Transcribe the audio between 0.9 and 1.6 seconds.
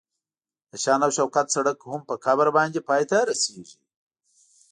او شوکت